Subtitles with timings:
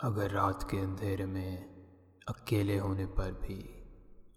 [0.00, 1.64] अगर रात के अंधेरे में
[2.28, 3.56] अकेले होने पर भी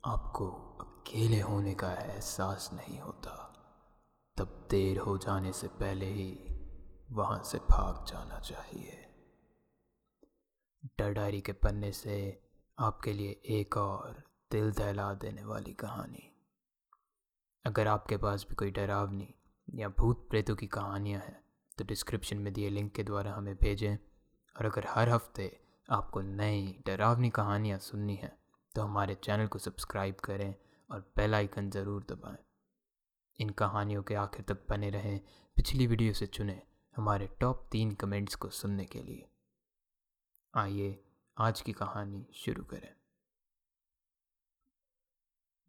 [0.06, 0.48] आपको
[0.82, 3.34] अकेले होने का एहसास नहीं होता,
[4.38, 6.32] तब देर हो जाने से पहले ही
[7.12, 9.08] वहाँ से भाग जाना चाहिए।
[11.00, 12.44] डर डायरी के पन्ने से
[12.80, 16.30] आपके लिए एक और दिल दहला देने वाली कहानी।
[17.66, 19.34] अगर आपके पास भी कोई डरावनी
[19.76, 21.44] या भूत प्रेतों की कहानियाँ हैं
[21.78, 23.98] तो डिस्क्रिप्शन में दिए लिंक के द्वारा हमें भेजें।
[24.56, 28.38] और अगर हर हफ़्ते आपको नई डरावनी कहानियाँ सुननी है
[28.76, 30.54] तो हमारे चैनल को सब्सक्राइब करें
[30.90, 32.38] और बेल आइकन ज़रूर दबाएँ।
[33.40, 35.20] इन कहानियों के आखिर तक बने रहें,
[35.58, 36.62] पिछली वीडियो से चुने
[36.96, 39.28] हमारे टॉप तीन कमेंट्स को सुनने के लिए।
[40.54, 41.04] आइए,
[41.38, 42.90] आज की कहानी शुरू करें।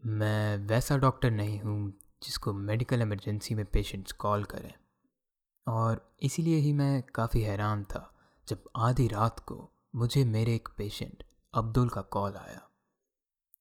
[0.03, 1.93] मैं वैसा डॉक्टर नहीं हूँ,
[2.23, 4.73] जिसको मेडिकल इमरजेंसी में पेशेंट्स कॉल करें।
[5.67, 8.12] और इसीलिए ही मैं काफ़ी हैरान था।
[8.49, 12.71] जब आधी रात को मुझे मेरे एक पेशेंट, अब्दुल का कॉल आया।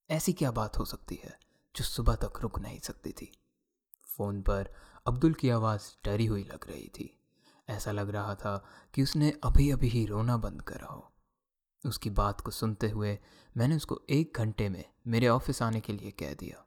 [0.10, 1.40] ऐसी क्या बात हो सकती है
[1.76, 3.38] जो सुबह तक रुक नहीं सकती थी?
[4.06, 4.74] फ़ोन पर
[5.08, 7.20] अब्दुल की आवाज़ डरी हुई लग रही थी।
[7.70, 11.14] ऐसा लग रहा था कि उसने अभी अभी ही रोना बंद करा हो।
[11.86, 13.20] उसकी बात को सुनते हुए
[13.58, 16.66] मैंने उसको एक घंटे में मेरे ऑफ़िस आने के लिए कह दिया।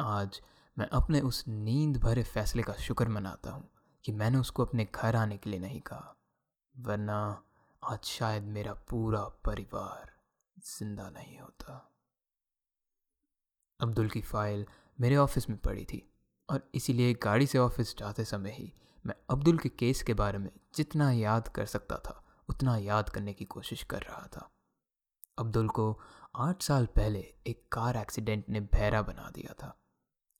[0.00, 0.40] आज
[0.78, 3.70] मैं अपने उस नींद भरे फैसले का शुक्र मनाता हूँ
[4.04, 6.14] कि मैंने उसको अपने घर आने के लिए नहीं कहा।
[6.78, 7.44] वरना
[7.82, 10.10] आज शायद मेरा पूरा परिवार
[10.58, 11.94] ज़िंदा नहीं होता।
[13.80, 14.66] अब्दुल की फ़ाइल
[15.00, 16.02] मेरे ऑफ़िस में पड़ी थी
[16.48, 18.72] और इसीलिए गाड़ी से ऑफ़िस जाते समय ही
[19.04, 23.32] मैं अब्दुल के केस के बारे में जितना याद कर सकता था, उतना याद करने
[23.32, 24.48] की कोशिश कर रहा था।
[25.38, 26.00] अब्दुल को
[26.36, 29.78] आठ साल पहले एक कार एक्सीडेंट ने बहरा बना दिया था।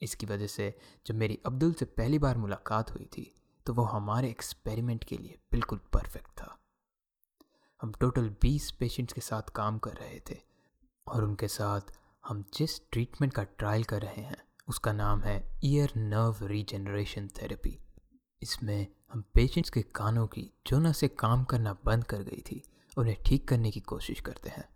[0.03, 3.35] इसकी वजह से जब मेरी अब्दुल से पहली बार मुलाकात हुई थी
[3.69, 6.59] तो वो हमारे एक्सपेरिमेंट के लिए बिल्कुल परफेक्ट था।
[7.83, 10.37] हम टोटल 20 पेशेंट्स के साथ काम कर रहे थे
[11.07, 11.81] और उनके साथ
[12.27, 17.79] हम जिस ट्रीटमेंट का ट्रायल कर रहे हैं, उसका नाम है ईयर नर्व रीजनरेशन थेरेपी
[18.43, 22.63] इसमें हम पेशेंट्स के कानों की जो न से काम करना बंद कर गई थी,
[22.99, 24.69] उन्हें ठीक करने की कोशिश करते हैं।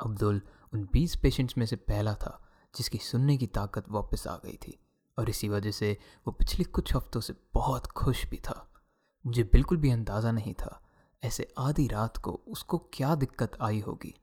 [0.00, 0.42] अब्दुल
[0.74, 4.78] उन 20 पेशेंट्स में से पहला था जिसकी सुनने की ताकत वापस आ गई थी।
[5.18, 5.96] और इसी वजह से
[6.26, 8.62] वो पिछले कुछ हफ्तों से बहुत खुश भी था।
[9.24, 10.80] मुझे बिल्कुल भी अंदाज़ा नहीं था
[11.22, 14.14] ऐसे आधी रात को उसको क्या दिक्कत आई होगी।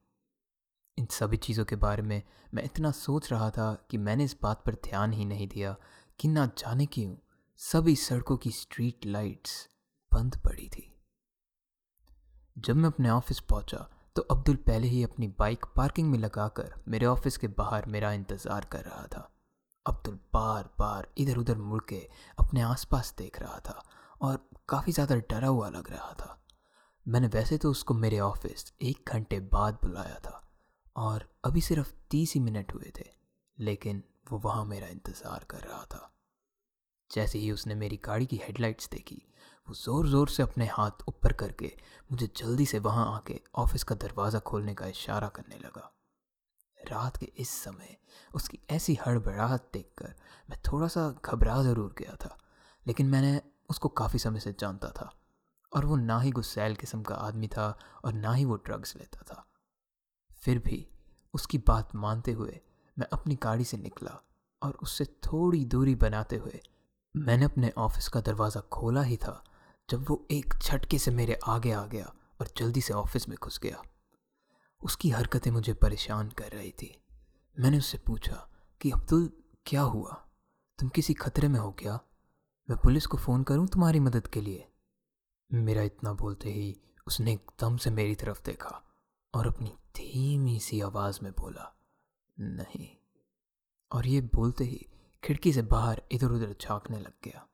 [0.98, 2.22] इन सभी चीज़ों के बारे में
[2.54, 5.76] मैं इतना सोच रहा था कि मैंने इस बात पर ध्यान ही नहीं दिया
[6.20, 7.16] कि ना जाने क्यों
[7.60, 9.68] सभी सड़कों की स्ट्रीट लाइट्स
[10.12, 10.90] बंद पड़ी थी।
[12.56, 17.06] जब मैं अपने ऑफ़िस पहुँचा तो अब्दुल पहले ही अपनी बाइक पार्किंग में लगाकर मेरे
[17.06, 19.30] ऑफ़िस के बाहर मेरा इंतज़ार कर रहा था।
[19.86, 22.08] अब्दुल बार बार इधर उधर मुड़ के
[22.40, 23.84] अपने आसपास देख रहा था
[24.22, 24.38] और
[24.70, 26.40] काफ़ी ज़्यादा डरा हुआ लग रहा था।
[27.06, 30.40] मैंने वैसे तो उसको मेरे ऑफ़िस एक घंटे बाद बुलाया था
[30.96, 33.10] और अभी सिर्फ़ तीस ही मिनट हुए थे,
[33.58, 36.10] लेकिन वो वहाँ मेरा इंतज़ार कर रहा था।
[37.10, 39.22] जैसे ही उसने मेरी गाड़ी की हेडलाइट्स देखी,
[39.68, 41.72] वो ज़ोर ज़ोर से अपने हाथ ऊपर करके
[42.12, 45.90] मुझे जल्दी से वहाँ आके ऑफ़िस का दरवाज़ा खोलने का इशारा करने लगा।
[46.86, 47.98] रात के इस समय
[48.36, 50.14] उसकी ऐसी हड़बड़ाहट देखकर
[50.50, 52.38] मैं थोड़ा सा घबरा ज़रूर गया था,
[52.86, 55.12] लेकिन मैंने उसको काफ़ी समय से जानता था
[55.72, 57.68] और वो ना ही गुस्सैल किस्म का आदमी था
[58.06, 59.46] और ना ही वो ड्रग्स लेता था।
[60.44, 60.86] फिर भी
[61.34, 62.60] उसकी बात मानते हुए
[62.98, 64.20] मैं अपनी गाड़ी से निकला
[64.62, 66.60] और उससे थोड़ी दूरी बनाते हुए
[67.16, 69.44] मैंने अपने ऑफ़िस का दरवाज़ा खोला ही था,
[69.90, 73.60] जब वो एक झटके से मेरे आगे आ गया और जल्दी से ऑफ़िस में घुस
[73.64, 73.82] गया।
[74.84, 77.04] उसकी हरकतें मुझे परेशान कर रही थी।
[77.60, 78.50] मैंने उससे पूछा
[78.82, 79.32] कि, अब्दुल,
[79.66, 80.28] क्या हुआ?
[80.80, 82.00] तुम किसी खतरे में हो क्या?
[82.70, 84.70] मैं पुलिस को फ़ोन करूँ तुम्हारी मदद के लिए?
[85.54, 88.84] मेरा इतना बोलते ही उसने एकदम से मेरी तरफ़ देखा
[89.34, 91.76] और अपनी धीमी सी आवाज़ में बोला,
[92.40, 92.96] नहीं।
[93.92, 94.88] और ये बोलते ही
[95.24, 97.48] खिड़की से बाहर इधर उधर झांकने लग गया।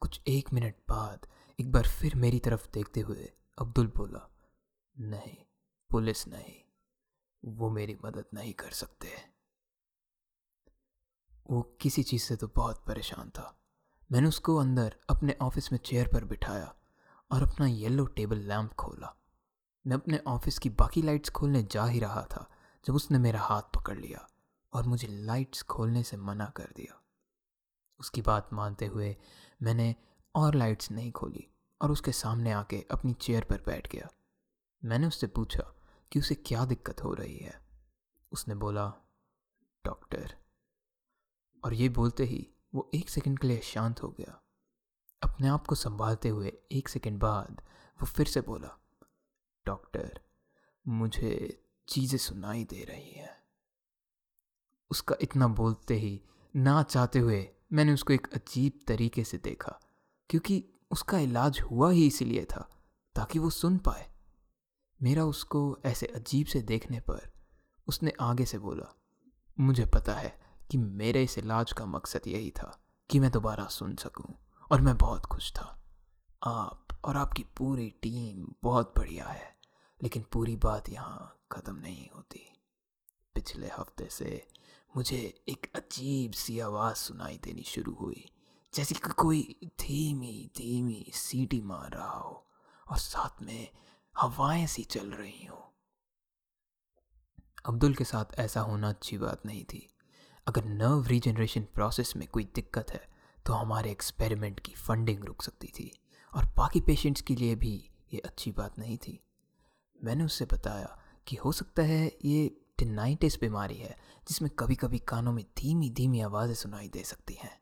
[0.00, 1.26] कुछ एक मिनट बाद
[1.60, 4.30] एक बार फिर मेरी तरफ़ देखते हुए अब्दुल बोला,
[4.98, 5.36] नहीं
[5.90, 6.54] पुलिस नहीं,
[7.44, 9.08] वो मेरी मदद नहीं कर सकते।
[11.50, 13.56] वो किसी चीज़ से तो बहुत परेशान था।
[14.12, 16.74] मैंने उसको अंदर अपने ऑफ़िस में चेयर पर बिठाया
[17.30, 19.14] और अपना येलो टेबल लैंप खोला।
[19.86, 22.50] मैं अपने ऑफ़िस की बाकी लाइट्स खोलने जा ही रहा था,
[22.84, 24.26] जब उसने मेरा हाथ पकड़ लिया
[24.72, 27.00] और मुझे लाइट्स खोलने से मना कर दिया।
[28.00, 29.16] उसकी बात मानते हुए
[29.62, 29.94] मैंने
[30.34, 31.46] और लाइट्स नहीं खोली
[31.80, 34.08] और उसके सामने आके अपनी चेयर पर बैठ गया।
[34.84, 35.72] मैंने उससे पूछा
[36.12, 37.60] कि उसे क्या दिक्कत हो रही है?
[38.32, 38.86] उसने बोला,
[39.84, 40.34] डॉक्टर।
[41.64, 44.40] और ये बोलते ही वो एक सेकंड के लिए शांत हो गया।
[45.22, 47.62] अपने आप को संभालते हुए एक सेकंड बाद
[47.98, 48.76] वो फिर से बोला,
[49.66, 50.20] डॉक्टर,
[50.88, 53.36] मुझे चीज़ें सुनाई दे रही हैं।
[54.90, 56.20] उसका इतना बोलते ही
[56.54, 59.80] ना चाहते हुए मैंने उसको एक अजीब तरीके से देखा,
[60.30, 62.68] क्योंकि उसका इलाज हुआ ही इसीलिए था
[63.14, 64.09] ताकि वो सुन पाए।
[65.00, 67.30] मेरा उसको ऐसे अजीब से देखने पर
[67.86, 68.94] उसने आगे से बोला,
[69.58, 70.38] मुझे पता है
[70.70, 72.76] कि मेरे इस इलाज का मकसद यही था
[73.10, 74.34] कि मैं दोबारा सुन सकूँ
[74.70, 75.64] और मैं बहुत खुश था।
[76.42, 79.56] आप और आपकी पूरी टीम बहुत बढ़िया है,
[80.00, 82.46] लेकिन पूरी बात यहाँ ख़त्म नहीं होती।
[83.34, 84.42] पिछले हफ़्ते से
[84.92, 85.18] मुझे
[85.48, 88.24] एक अजीब सी आवाज़ सुनाई देनी शुरू हुई,
[88.74, 92.46] जैसे कि कोई धीमी धीमी सीटी मार रहा हो
[92.86, 93.68] और साथ में
[94.14, 95.56] हवाएँ सी चल रही हो।
[97.64, 99.86] अब्दुल के साथ ऐसा होना अच्छी बात नहीं थी।
[100.46, 103.08] अगर नर्व रीजनरेशन प्रोसेस में कोई दिक्कत है
[103.46, 105.90] तो हमारे एक्सपेरिमेंट की फंडिंग रुक सकती थी,
[106.32, 107.72] और बाकी पेशेंट्स के लिए भी
[108.12, 109.18] ये अच्छी बात नहीं थी।
[110.00, 110.96] मैंने उससे बताया
[111.26, 112.48] कि हो सकता है ये
[112.78, 113.96] टिनाइटिस बीमारी है,
[114.28, 117.58] जिसमें कभी कभी कानों में धीमी धीमी आवाज़ें सुनाई दे सकती हैं।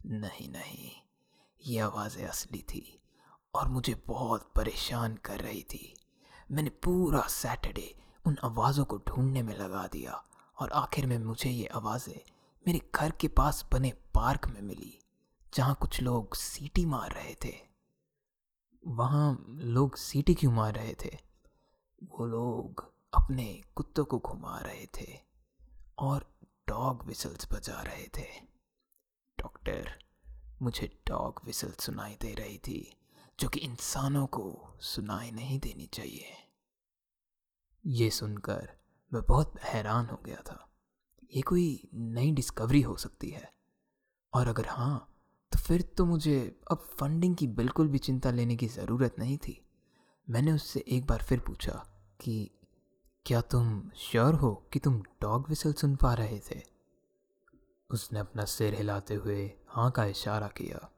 [0.00, 0.90] नहीं नहीं,
[1.60, 3.00] ये आवाज़ें असली थी।
[3.56, 5.94] और मुझे बहुत परेशान कर रही थी।
[6.50, 7.94] मैंने पूरा सैटरडे
[8.24, 10.22] उन आवाज़ों को ढूँढने में लगा दिया
[10.58, 12.20] और आखिर में मुझे ये आवाज़ें
[12.66, 14.98] मेरे घर के पास बने पार्क में मिली,
[15.54, 17.54] जहाँ कुछ लोग सीटी मार रहे थे।
[18.82, 21.16] वहाँ लोग सीटी क्यों मार रहे थे?
[22.02, 25.18] वो लोग अपने कुत्तों को घुमा रहे थे
[25.98, 26.26] और
[26.68, 28.26] डॉग विसल्स बजा रहे थे।
[29.38, 29.90] डॉक्टर
[30.62, 32.80] मुझे डॉग विसल सुनाई दे रही थी।
[33.40, 36.24] जो कि इंसानों को सुनाई नहीं देनी चाहिए।
[37.86, 38.72] ये सुनकर
[39.14, 40.68] मैं बहुत हैरान हो गया था।
[41.34, 43.52] ये कोई नई डिस्कवरी हो सकती है।
[44.34, 45.12] और अगर हाँ
[45.52, 49.66] तो फिर तो मुझे अब फंडिंग की बिल्कुल भी चिंता लेने की ज़रूरत नहीं थी।
[50.30, 51.86] मैंने उससे एक बार फिर पूछा
[52.20, 52.50] कि,
[53.26, 56.62] क्या तुम श्योर हो कि तुम डॉग विसल सुन पा रहे थे?
[57.90, 60.95] उसने अपना सिर हिलाते हुए हाँ का इशारा किया।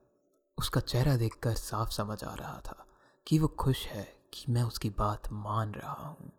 [0.59, 2.87] उसका चेहरा देखकर साफ़ समझ आ रहा था
[3.27, 6.33] कि वो खुश है कि मैं उसकी बात मान रहा हूँ।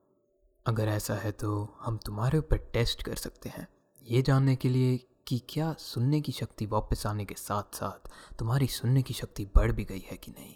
[0.65, 3.67] अगर ऐसा है तो हम तुम्हारे ऊपर टेस्ट कर सकते हैं।
[4.03, 8.67] ये जानने के लिए कि क्या सुनने की शक्ति वापस आने के साथ साथ तुम्हारी
[8.67, 10.55] सुनने की शक्ति बढ़ भी गई है कि नहीं?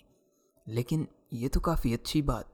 [0.68, 2.50] लेकिन ये तो काफ़ी अच्छी बात।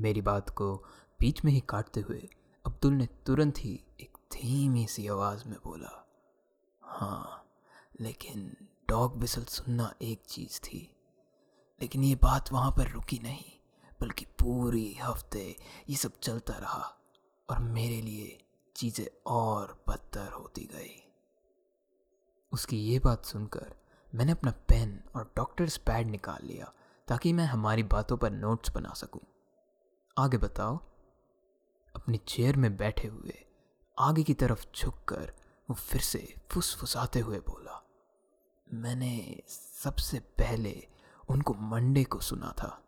[0.00, 0.84] मेरी बात को
[1.20, 2.28] बीच में ही काटते हुए
[2.66, 6.08] अब्दुल ने तुरंत ही एक धीमी सी आवाज़ में बोला
[6.82, 7.44] हाँ
[8.00, 8.56] लेकिन
[8.88, 10.78] डॉग बिसल सुनना एक चीज़ थी,
[11.80, 13.52] लेकिन ये बात वहाँ पर रुकी नहीं,
[14.00, 15.44] बल्कि पूरी हफ़्ते
[15.90, 16.82] ये सब चलता रहा
[17.48, 18.38] और मेरे लिए
[18.76, 21.02] चीज़ें और बदतर होती गई
[22.52, 23.74] उसकी ये बात सुनकर
[24.12, 26.72] मैंने अपना पेन और डॉक्टर्स पैड निकाल लिया
[27.08, 29.20] ताकि मैं हमारी बातों पर नोट्स बना सकूँ।
[30.16, 30.76] आगे बताओ,
[31.94, 33.44] अपनी चेयर में बैठे हुए
[33.96, 35.32] आगे की तरफ़ झुककर
[35.68, 37.82] वो फिर से फुसफुसाते हुए बोला
[38.66, 40.76] मैंने सबसे पहले
[41.28, 42.78] उनको मंडे को सुना था।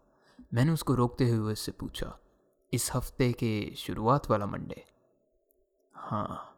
[0.55, 2.19] मैंने उसको रोकते हुए उससे पूछा,
[2.73, 4.85] इस हफ़्ते के शुरुआत वाला मंडे?
[5.95, 6.55] हाँ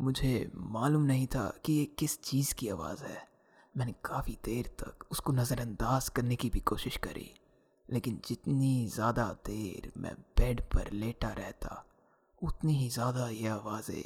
[0.00, 3.26] मुझे मालूम नहीं था कि ये किस चीज़ की आवाज़ है।
[3.74, 7.30] मैंने काफ़ी देर तक उसको नज़रअंदाज करने की भी कोशिश करी,
[7.86, 11.84] लेकिन जितनी ज़्यादा देर मैं बेड पर लेटा रहता,
[12.40, 14.02] उतनी ही ज़्यादा ये आवाज़ें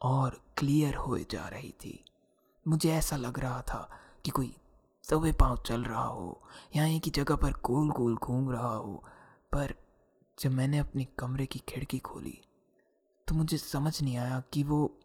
[0.00, 2.04] और क्लियर हो जा रही थी।
[2.66, 3.88] मुझे ऐसा लग रहा था
[4.24, 4.54] कि कोई
[5.04, 6.42] दबे पाँव चल रहा हो,
[6.76, 9.04] या एक ही जगह पर गोल गोल घूम रहा हो।
[9.52, 9.74] पर
[10.38, 12.38] जब मैंने अपने कमरे की खिड़की खोली
[13.28, 14.98] तो मुझे समझ नहीं आया कि वो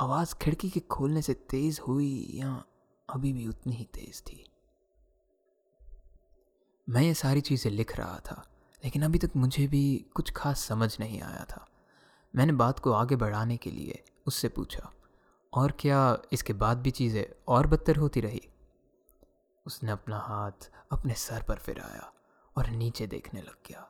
[0.00, 2.64] आवाज़ खिड़की के खोलने से तेज़ हुई या
[3.08, 4.44] अभी भी उतनी ही तेज़ थी।
[6.88, 8.42] मैं ये सारी चीज़ें लिख रहा था,
[8.84, 11.66] लेकिन अभी तक मुझे भी कुछ खास समझ नहीं आया था।
[12.34, 14.92] मैंने बात को आगे बढ़ाने के लिए उससे पूछा
[15.56, 15.98] और क्या
[16.32, 18.40] इसके बाद भी चीज़ें और बदतर होती रही?
[19.66, 22.12] उसने अपना हाथ अपने सर पर फिराया
[22.56, 23.88] और नीचे देखने लग गया।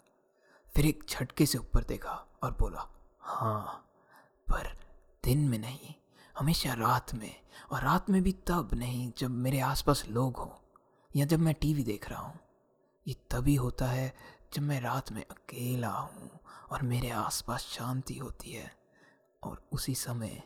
[0.75, 2.87] फिर एक झटके से ऊपर देखा और बोला
[3.21, 3.83] हाँ
[4.49, 4.73] पर
[5.25, 5.95] दिन में नहीं,
[6.39, 7.35] हमेशा रात में,
[7.73, 10.51] और रात में भी तब नहीं जब मेरे आसपास लोग हों
[11.11, 12.39] या जब मैं टीवी देख रहा हूँ।
[13.07, 14.13] ये तभी होता है
[14.55, 16.31] जब मैं रात में अकेला हूँ
[16.71, 18.71] और मेरे आसपास शांति होती है
[19.43, 20.43] और उसी समय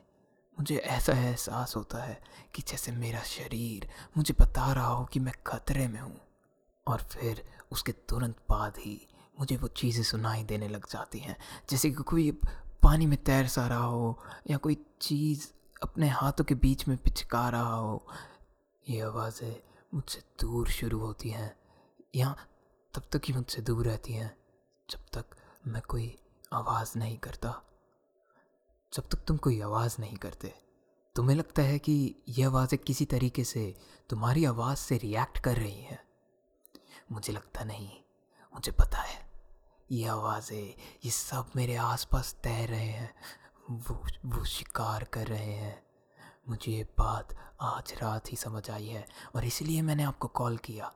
[0.61, 2.23] मुझे ऐसा एहसास होता है
[2.55, 6.21] कि जैसे मेरा शरीर मुझे बता रहा हो कि मैं खतरे में हूँ।
[6.87, 9.09] और फिर उसके तुरंत बाद ही
[9.41, 11.37] मुझे वो चीज़ें सुनाई देने लग जाती हैं।
[11.71, 12.31] जैसे कि कोई
[12.83, 14.19] पानी में तैर सा रहा हो
[14.51, 15.49] या कोई चीज़
[15.83, 18.07] अपने हाथों के बीच में पिचका रहा हो,
[18.89, 19.57] ये आवाज़ें
[19.95, 21.57] मुझसे दूर शुरू होती हैं।
[22.17, 22.37] या
[22.95, 24.37] तब तक ही मुझसे दूर रहती हैं
[24.91, 25.25] जब तक
[25.67, 26.19] मैं कोई
[26.53, 27.70] आवाज़ नहीं करता।
[28.93, 30.53] जब तक तुम कोई आवाज़ नहीं करते,
[31.17, 33.75] तुम्हें लगता है कि यह आवाज़ें किसी तरीके से
[34.11, 35.99] तुम्हारी आवाज़ से रिएक्ट कर रही हैं।
[37.13, 37.91] मुझे लगता नहीं,
[38.55, 39.19] मुझे पता है,
[39.93, 43.15] ये आवाज़ें, ये सब मेरे आसपास तैर रहे हैं,
[43.71, 45.83] वो वो शिकार कर रहे हैं।
[46.49, 49.07] मुझे ये बात आज रात ही समझ आई है
[49.37, 50.93] और इसलिए मैंने आपको कॉल किया।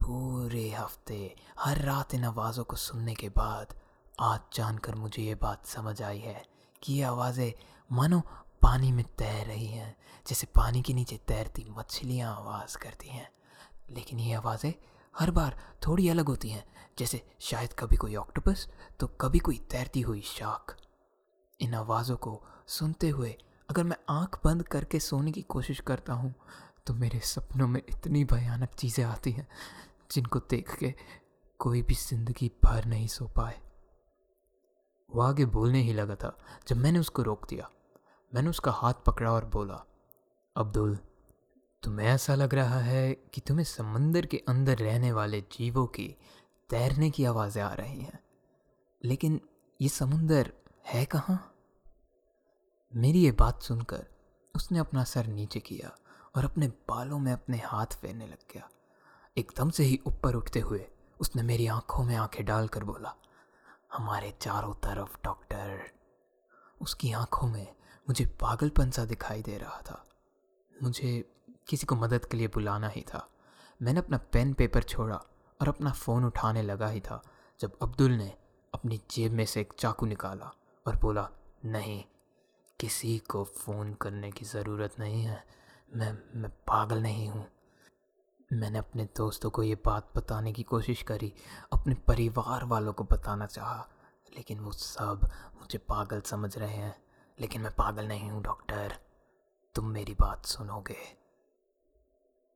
[0.00, 3.74] पूरे हफ़्ते, हर रात इन आवाज़ों को सुनने के बाद
[4.20, 7.52] आज जानकर मुझे ये बात समझ आई है। कि आवाज़ें
[7.90, 8.20] मानो
[8.62, 13.28] पानी में तैर रही हैं, जैसे पानी के नीचे तैरती मछलियाँ आवाज़ करती हैं।
[13.90, 14.72] लेकिन ये आवाज़ें
[15.14, 15.56] हर बार
[15.86, 16.64] थोड़ी अलग होती हैं,
[16.98, 18.66] जैसे शायद कभी कोई ऑक्टोपस
[19.00, 20.76] तो कभी कोई तैरती हुई शाख
[21.60, 23.36] इन आवाज़ों को सुनते हुए
[23.68, 26.34] अगर मैं आँख बंद करके सोने की कोशिश करता हूँ
[26.86, 29.46] तो मेरे सपनों में इतनी भयानक चीज़ें आती हैं,
[30.10, 30.94] जिनको देख के
[31.60, 33.60] कोई भी ज़िंदगी भर नहीं सो पाए।
[35.16, 37.70] वो आगे बोलने ही लगा था, जब मैंने उसको रोक दिया।
[38.34, 39.86] मैंने उसका हाथ पकड़ा और बोला,
[40.56, 40.98] अब्दुल,
[41.82, 46.16] तुम्हें ऐसा लग रहा है कि तुम्हें समंदर के अंदर रहने वाले जीवों की
[46.70, 48.20] तैरने की आवाज़ें आ रही हैं।
[49.04, 49.40] लेकिन
[49.80, 50.52] ये समुंदर
[50.86, 51.54] है कहाँ?
[52.96, 54.06] मेरी ये बात सुनकर
[54.54, 55.96] उसने अपना सर नीचे किया
[56.36, 58.68] और अपने बालों में अपने हाथ फेरने लग गया।
[59.36, 60.86] एकदम से ही ऊपर उठते हुए
[61.20, 63.16] उसने मेरी आँखों में आँखें डालकर बोला
[63.96, 65.90] हमारे चारों तरफ़, डॉक्टर।
[66.82, 67.76] उसकी आँखों में
[68.08, 70.06] मुझे पागलपन सा दिखाई दे रहा था।
[70.82, 71.34] मुझे
[71.68, 73.28] किसी को मदद के लिए बुलाना ही था।
[73.82, 75.16] मैंने अपना पेन पेपर छोड़ा
[75.60, 77.22] और अपना फ़ोन उठाने लगा ही था,
[77.60, 78.36] जब अब्दुल ने
[78.74, 80.52] अपनी जेब में से एक चाकू निकाला
[80.86, 81.28] और बोला,
[81.64, 82.04] नहीं,
[82.80, 85.46] किसी को फ़ोन करने की ज़रूरत नहीं है।
[85.94, 87.46] मैं मैं पागल नहीं हूँ।
[88.52, 91.34] मैंने अपने दोस्तों को ये बात बताने की कोशिश करी।
[91.72, 93.88] अपने परिवार वालों को बताना चाहा,
[94.36, 97.04] लेकिन वो सब मुझे पागल समझ रहे हैं।
[97.40, 98.98] लेकिन मैं पागल नहीं हूँ, डॉक्टर।
[99.74, 101.18] तुम मेरी बात सुनोगे।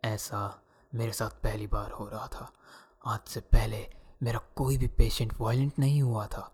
[0.04, 0.62] ऐसा
[0.94, 2.52] मेरे साथ पहली बार हो रहा था।
[3.06, 6.52] आज से पहले मेरा कोई भी पेशेंट वायलेंट नहीं हुआ था।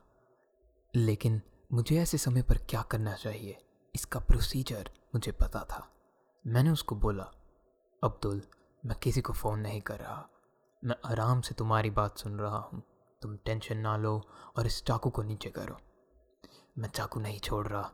[0.95, 3.65] लेकिन मुझे ऐसे समय पर क्या करना चाहिए?
[3.95, 5.89] इसका प्रोसीजर मुझे पता था।
[6.47, 7.31] मैंने उसको बोला,
[8.03, 8.43] अब्दुल
[8.87, 10.29] मैं किसी को फ़ोन नहीं कर रहा।
[10.85, 12.83] मैं आराम से तुम्हारी बात सुन रहा हूँ।
[13.23, 14.23] तुम टेंशन ना लो
[14.57, 15.79] और इस चाकू को नीचे करो।
[16.79, 17.93] मैं चाकू नहीं छोड़ रहा।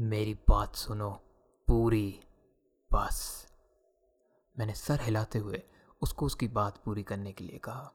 [0.00, 1.10] मेरी बात सुनो।
[1.68, 2.20] पूरी
[2.92, 3.46] बस।
[4.58, 5.62] मैंने सर हिलाते हुए
[6.02, 7.92] उसको उसकी बात पूरी करने के लिए कहा।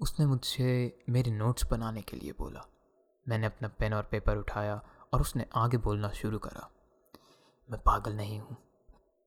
[0.00, 2.66] उसने मुझसे मेरे नोट्स बनाने के लिए बोला।
[3.28, 4.82] मैंने अपना पेन और पेपर उठाया
[5.12, 6.70] और उसने आगे बोलना शुरू करा।
[7.70, 8.56] मैं पागल नहीं हूँ।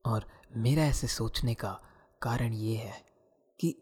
[0.06, 1.80] और मेरा ऐसे सोचने का
[2.22, 3.04] कारण ये है
[3.60, 3.74] कि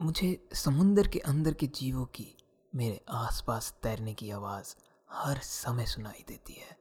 [0.00, 2.36] मुझे समुंदर के अंदर के जीवों की,
[2.74, 4.74] मेरे आसपास तैरने की आवाज़
[5.12, 6.76] हर समय सुनाई देती है।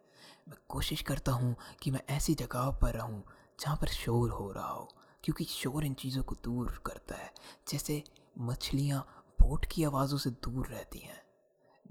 [0.50, 3.24] मैं कोशिश करता हूँ कि मैं ऐसी जगह पर रहूँ
[3.60, 4.90] जहाँ पर शोर हो रहा हो,
[5.24, 7.32] क्योंकि शोर इन चीज़ों को दूर करता है।
[7.68, 8.04] जैसे
[8.40, 9.06] मछलियाँ
[9.42, 11.22] बोट की आवाज़ों से दूर रहती हैं।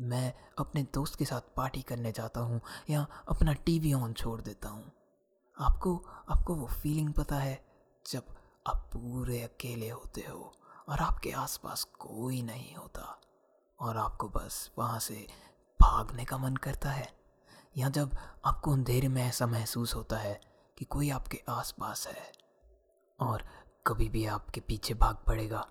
[0.01, 4.69] मैं अपने दोस्त के साथ पार्टी करने जाता हूँ या अपना टीवी ऑन छोड़ देता
[4.69, 4.93] हूँ।
[5.59, 5.97] आपको
[6.29, 7.65] आपको वो फीलिंग पता है
[8.11, 8.25] जब
[8.67, 10.53] आप पूरे अकेले होते हो
[10.89, 13.21] और आपके आसपास कोई नहीं होता
[13.81, 15.27] और आपको बस वहाँ से
[15.81, 17.09] भागने का मन करता है।
[17.77, 20.41] या जब आपको अंधेरे में ऐसा महसूस होता है
[20.79, 22.33] कि कोई आपके आसपास है
[23.21, 23.45] और
[23.87, 25.67] कभी भी आपके पीछे भाग पड़ेगा।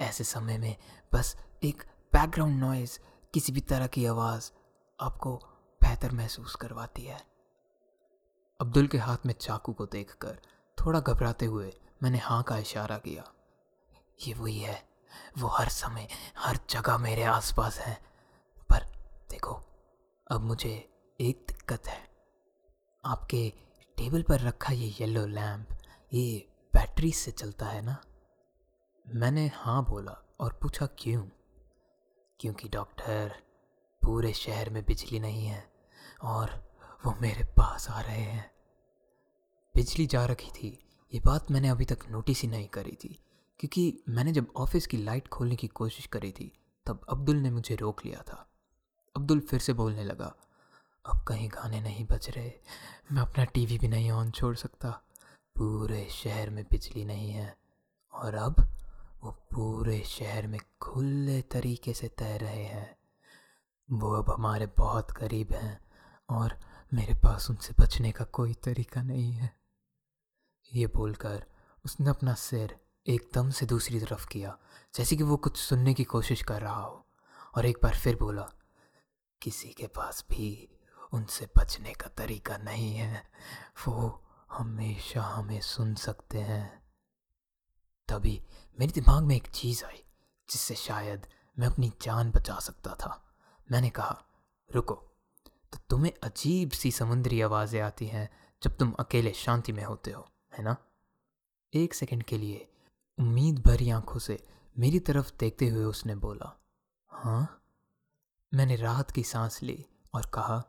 [0.00, 0.76] ऐसे समय में
[1.12, 2.98] बस एक बैकग्राउंड नॉइज़
[3.34, 4.50] किसी भी तरह की आवाज़
[5.00, 5.36] आपको
[5.82, 7.37] बेहतर महसूस करवाती है।
[8.60, 10.38] अब्दुल के हाथ में चाकू को देखकर
[10.78, 13.24] थोड़ा घबराते हुए मैंने हाँ का इशारा किया।
[14.26, 14.88] ये वही है।
[15.38, 18.02] वो हर समय, हर जगह मेरे आसपास है।
[18.70, 18.84] पर
[19.30, 19.60] देखो,
[20.30, 22.10] अब मुझे एक दिक्कत है।
[23.04, 23.52] आपके
[23.96, 25.68] टेबल पर रखा ये येलो लैम्प
[26.12, 27.96] ये बैटरी से चलता है ना?
[29.14, 31.22] मैंने हाँ बोला और पूछा क्यों?
[32.40, 33.42] क्योंकि डॉक्टर,
[34.02, 35.72] पूरे शहर में बिजली नहीं है
[36.24, 36.67] और
[37.06, 38.50] वो मेरे पास आ रहे हैं।
[39.74, 43.24] बिजली जा रखी थी। ये बात मैंने अभी तक नोटिस ही नहीं करी थी,
[43.58, 47.74] क्योंकि मैंने जब ऑफ़िस की लाइट खोलने की कोशिश करी थी, तब अब्दुल ने मुझे
[47.74, 48.50] रोक लिया था।
[49.16, 50.34] अब्दुल फिर से बोलने लगा,
[51.06, 52.52] अब कहीं गाने नहीं बज रहे।
[53.12, 54.90] मैं अपना टीवी भी नहीं ऑन छोड़ सकता।
[55.56, 57.58] पूरे शहर में बिजली नहीं है।
[58.12, 58.54] और अब
[59.24, 62.96] वो पूरे शहर में खुले तरीके से तैर रहे हैं।
[63.90, 65.80] वो अब हमारे बहुत करीब हैं।
[66.30, 69.60] और मेरे पास उनसे बचने का कोई तरीका नहीं है।
[70.74, 71.44] ये बोलकर
[71.84, 74.58] उसने अपना सिर एकदम से दूसरी तरफ़ किया,
[74.94, 77.06] जैसे कि वो कुछ सुनने की कोशिश कर रहा हो,
[77.56, 78.50] और एक बार फिर बोला,
[79.42, 80.78] किसी के पास भी
[81.12, 83.30] उनसे बचने का तरीका नहीं है।
[83.88, 86.82] वो हमेशा हमें सुन सकते हैं।
[88.08, 88.44] तभी
[88.80, 90.04] मेरे दिमाग में एक चीज़ आई,
[90.50, 91.26] जिससे शायद
[91.58, 93.36] मैं अपनी जान बचा सकता था।
[93.72, 94.24] मैंने कहा,
[94.74, 95.07] रुको
[95.72, 98.28] तो तुम्हें अजीब सी समुद्री आवाज़ें आती हैं
[98.62, 100.26] जब तुम अकेले शांति में होते हो,
[100.58, 100.76] है ना?
[101.72, 102.68] एक सेकंड के लिए
[103.18, 104.38] उम्मीद भरी आँखों से
[104.78, 106.56] मेरी तरफ़ देखते हुए उसने बोला
[107.10, 107.62] हाँ?
[108.52, 109.84] मैंने राहत की सांस ली
[110.14, 110.62] और कहा,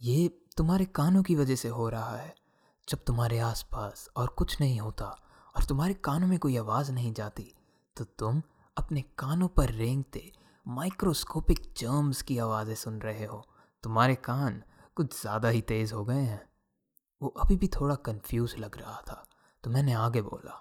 [0.00, 2.34] ये तुम्हारे कानों की वजह से हो रहा है।
[2.88, 5.06] जब तुम्हारे आसपास और कुछ नहीं होता
[5.56, 7.52] और तुम्हारे कानों में कोई आवाज़ नहीं जाती
[7.96, 8.42] तो तुम
[8.76, 10.30] अपने कानों पर रेंगते
[10.66, 13.44] माइक्रोस्कोपिक जर्म्स की आवाज़ें सुन रहे हो।
[13.84, 14.62] तुम्हारे कान
[14.96, 16.42] कुछ ज़्यादा ही तेज़ हो गए हैं।
[17.20, 19.24] वो अभी भी थोड़ा कंफ्यूज लग रहा था
[19.64, 20.52] तो मैंने आगे बोला,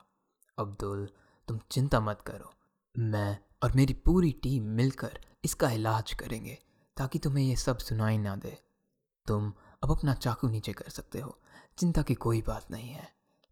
[0.57, 1.07] अब्दुल,
[1.47, 2.53] तुम चिंता मत करो।
[2.95, 6.57] मैं और मेरी पूरी टीम मिलकर इसका इलाज करेंगे,
[6.97, 8.57] ताकि तुम्हें ये सब सुनाई ना दे।
[9.27, 9.51] तुम
[9.83, 11.37] अब अपना चाकू नीचे कर सकते हो,
[11.77, 13.07] चिंता की कोई बात नहीं है।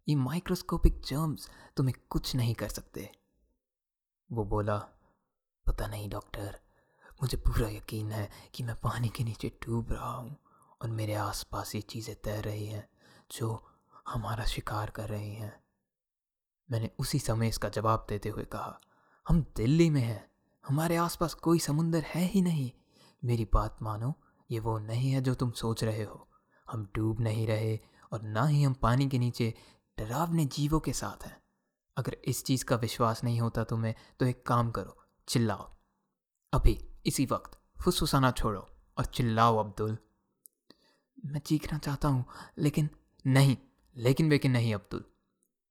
[0.06, 3.10] ये माइक्रोस्कोपिक जर्म्स तुम्हें कुछ नहीं कर सकते।
[4.30, 4.76] वो बोला,
[5.66, 6.58] पता नहीं डॉक्टर
[7.22, 10.36] मुझे पूरा यकीन है कि मैं पानी के नीचे डूब रहा हूँ
[10.82, 12.88] और मेरे आसपास ये चीज़ें तैर रही हैं,
[13.32, 13.66] जो
[14.08, 15.60] हमारा शिकार कर रही हैं।
[16.70, 18.80] मैंने उसी समय इसका जवाब देते हुए कहा,
[19.28, 20.30] हम दिल्ली में हैं।
[20.66, 22.70] हमारे आसपास कोई समुंदर है ही नहीं।
[23.24, 24.14] मेरी बात मानो,
[24.50, 26.28] ये वो नहीं है जो तुम सोच रहे हो।
[26.70, 27.78] हम डूब नहीं रहे
[28.12, 29.54] और ना ही हम पानी के नीचे
[29.98, 31.42] डरावने जीवों के साथ हैं।
[31.96, 34.96] अगर इस चीज़ का विश्वास नहीं होता तुम्हें तो एक काम करो,
[35.28, 35.76] चिल्लाओ।
[36.52, 39.98] अभी इसी वक्त फुसफुसाना छोड़ो और चिल्लाओ, अब्दुल।
[41.26, 42.24] मैं चीखना चाहता हूँ,
[42.58, 42.90] लेकिन
[43.26, 43.56] नहीं,
[43.96, 45.04] लेकिन वेकिन नहीं, अब्दुल।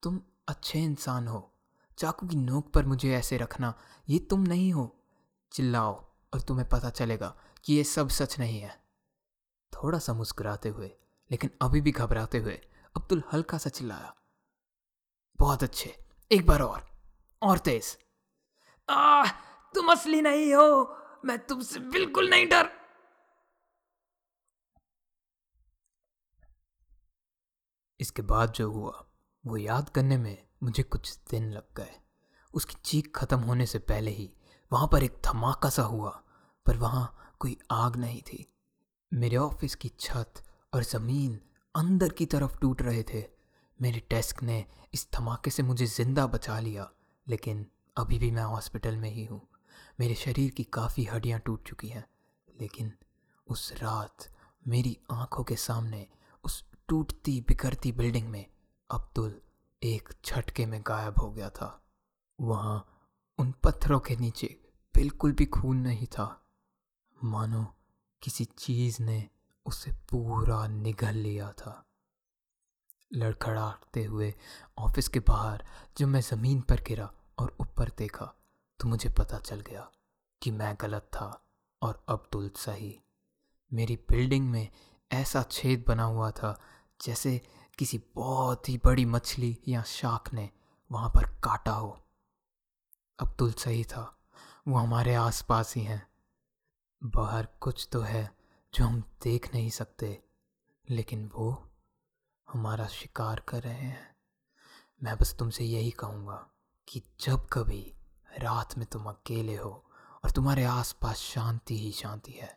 [0.04, 1.54] तुम अच्छे इंसान हो।
[1.98, 3.74] चाकू की नोक पर मुझे ऐसे रखना,
[4.10, 5.04] ये तुम नहीं हो।
[5.52, 5.94] चिल्लाओ
[6.34, 8.84] और तुम्हें पता चलेगा कि ये सब सच नहीं है।
[9.74, 10.88] थोड़ा सा मुस्कुराते हुए,
[11.32, 12.62] लेकिन अभी भी घबराते हुए,
[12.96, 14.16] अब्दुल हल्का सा चिल्लाया।
[15.40, 16.88] बहुत अच्छे। एक बार और।
[17.42, 17.98] और तेज।
[18.90, 19.26] आ
[19.76, 20.98] तुम असली नहीं हो।
[21.28, 22.70] मैं तुमसे बिल्कुल नहीं डर।
[28.00, 28.92] इसके बाद जो हुआ,
[29.44, 31.96] वो याद करने में मुझे कुछ दिन लग गए।
[32.54, 34.30] उसकी चीख खत्म होने से पहले ही
[34.72, 36.10] वहाँ पर एक धमाका सा हुआ,
[36.66, 38.46] पर वहाँ कोई आग नहीं थी।
[39.12, 41.40] मेरे ऑफ़िस की छत और ज़मीन
[41.76, 43.24] अंदर की तरफ़ टूट रहे थे।
[43.80, 44.64] मेरे डेस्क ने
[44.94, 46.90] इस धमाके से मुझे ज़िंदा बचा लिया,
[47.28, 47.66] लेकिन
[47.98, 49.42] अभी भी मैं हॉस्पिटल में ही हूँ।
[50.00, 52.06] मेरे शरीर की काफ़ी हड्डियाँ टूट चुकी हैं,
[52.60, 52.94] लेकिन
[53.48, 54.28] उस रात
[54.68, 56.08] मेरी आँखों के सामने
[56.44, 58.46] उस टूटती बिखरती बिल्डिंग में
[58.90, 59.42] अब्दुल
[59.84, 61.82] एक झटके में गायब हो गया था।
[62.42, 62.86] वहाँ
[63.38, 64.48] उन पत्थरों के नीचे
[64.96, 66.46] बिल्कुल भी खून नहीं था।
[67.24, 67.66] मानो
[68.22, 69.30] किसी चीज़ ने
[69.66, 71.84] उसे पूरा निगल लिया था।
[73.14, 74.34] लड़खड़ाते हुए
[74.78, 75.66] ऑफ़िस के बाहर
[75.98, 78.34] जब मैं ज़मीन पर गिरा और ऊपर देखा
[78.80, 79.92] तो मुझे पता चल गया
[80.42, 81.46] कि मैं गलत था
[81.82, 83.00] और अब्दुल सही।
[83.74, 84.70] मेरी बिल्डिंग में
[85.12, 86.62] ऐसा छेद बना हुआ था
[87.02, 87.42] जैसे
[87.78, 90.50] किसी बहुत ही बड़ी मछली या शाख ने
[90.92, 92.06] वहाँ पर काटा हो।
[93.20, 94.20] अब्दुल सही था,
[94.68, 96.08] वो हमारे आसपास ही हैं।
[97.04, 98.38] बाहर कुछ तो है
[98.74, 100.24] जो हम देख नहीं सकते,
[100.90, 101.72] लेकिन वो
[102.54, 104.16] हमारा शिकार कर रहे हैं।
[105.04, 106.52] मैं बस तुमसे यही कहूँगा
[106.88, 107.97] कि जब कभी
[108.38, 109.70] रात में तुम अकेले हो
[110.24, 112.56] और तुम्हारे आसपास शांति ही शांति है।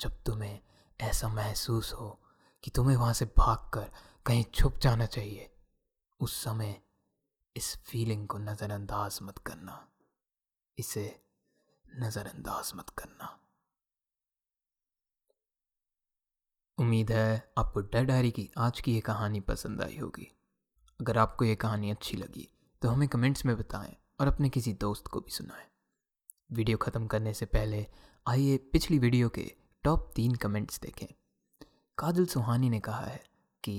[0.00, 0.60] जब तुम्हें
[1.00, 2.08] ऐसा महसूस हो
[2.64, 3.90] कि तुम्हें वहाँ से भागकर
[4.26, 5.50] कहीं छुप जाना चाहिए,
[6.20, 6.80] उस समय
[7.56, 9.86] इस फीलिंग को नज़रअंदाज मत करना।
[10.78, 11.04] इसे
[11.86, 13.38] नज़रअंदाज मत करना।
[16.78, 20.30] उम्मीद है आपको डेड डायरी की आज की ये कहानी पसंद आई होगी।
[21.00, 22.48] अगर आपको ये कहानी अच्छी लगी
[22.82, 25.64] तो हमें कमेंट्स में बताएँ। और अपने किसी दोस्त को भी सुनाएँ।
[26.52, 27.86] वीडियो ख़त्म करने से पहले
[28.26, 29.44] आइए पिछली वीडियो के
[29.84, 31.06] टॉप तीन कमेंट्स देखें।
[31.98, 33.20] काजल सुहानी ने कहा है
[33.64, 33.74] कि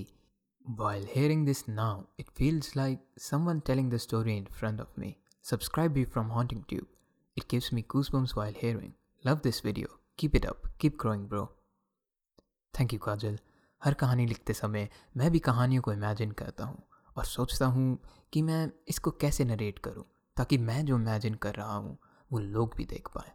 [0.65, 3.05] while hearing this now it feels like
[3.45, 6.87] someone telling the story in front of me subscribe you from Haunting Tube
[7.37, 8.91] it gives me goosebumps while hearing
[9.25, 11.45] love this video keep it up keep growing bro
[12.73, 13.39] thank you Kajal
[13.81, 16.83] हर कहानी लिखते समय मैं भी कहानियों को imagine करता हूँ
[17.17, 17.97] और सोचता हूँ
[18.33, 20.03] कि मैं इसको कैसे नरेट करूँ।
[20.37, 21.97] ताकि मैं जो इमेजिन कर रहा हूँ,
[22.31, 23.31] वो लोग भी देख पाए।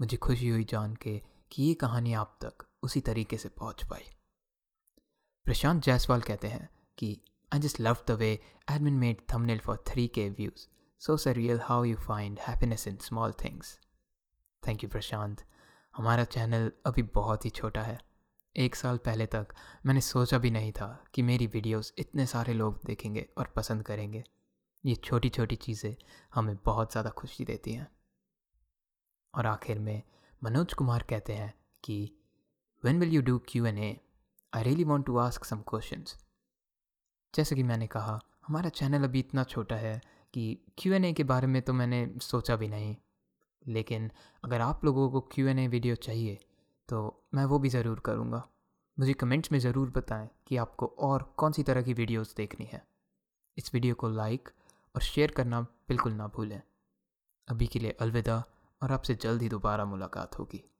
[0.00, 1.20] मुझे खुशी हुई जान के
[1.52, 4.04] कि ये कहानी आप तक उसी तरीके से पहुँच पाई।
[5.46, 7.20] प्रशांत जायसवाल कहते हैं कि
[7.52, 8.32] I just love the way
[8.70, 10.66] admin made thumbnail for three K views
[11.00, 13.78] so surreal how you find happiness in small things
[14.62, 15.44] thank you Prashant
[15.94, 17.98] हमारा चैनल अभी बहुत ही छोटा है।
[18.56, 19.54] एक साल पहले तक
[19.86, 24.24] मैंने सोचा भी नहीं था कि मेरी वीडियोस इतने सारे लोग देखेंगे और पसंद करेंगे।
[24.84, 25.94] ये छोटी छोटी चीज़ें
[26.32, 27.86] हमें बहुत ज़्यादा खुशी देती हैं।
[29.34, 30.02] और आखिर में
[30.42, 31.52] मनोज कुमार कहते हैं
[31.84, 31.98] कि
[32.84, 33.96] when will you do Q n A
[34.52, 36.04] I really want to ask some question
[37.34, 40.00] जैसे कि मैंने कहा, हमारा चैनल अभी इतना छोटा है
[40.34, 42.94] कि क्यू एन ए के बारे में तो मैंने सोचा भी नहीं।
[43.62, 44.10] लेकिन
[44.44, 46.38] अगर आप लोगों को क्यू एन ए वीडियो चाहिए
[46.88, 47.00] तो
[47.34, 48.42] मैं वो भी ज़रूर करूँगा।
[48.98, 52.82] मुझे कमेंट्स में ज़रूर बताएँ कि आपको और कौन सी तरह की वीडियोस देखनी है।
[53.58, 54.48] इस वीडियो को लाइक
[54.94, 56.62] और शेयर करना बिल्कुल ना भूलें।
[57.48, 58.44] अभी के लिए अलविदा
[58.82, 60.71] और आपसे जल्द ही दोबारा मुलाकात होगी।